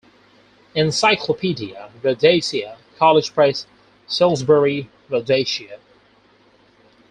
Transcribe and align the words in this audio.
"Encyclopaedia 0.73 1.91
Rhodesia", 2.01 2.79
College 2.97 3.35
Press, 3.35 3.67
Salisbury, 4.07 4.89
Rhodesia. 5.11 5.77